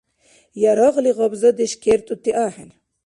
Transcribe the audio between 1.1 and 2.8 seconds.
гъабзадеш кертӀути ахӀен.